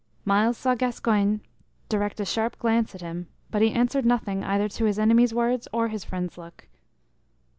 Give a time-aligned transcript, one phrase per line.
[0.25, 1.41] Myles saw Gascoyne
[1.87, 5.67] direct a sharp glance at him; but he answered nothing either to his enemy's words
[5.71, 6.65] or his friend's look.